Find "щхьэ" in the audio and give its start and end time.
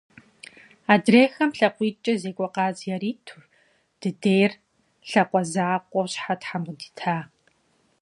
6.11-6.35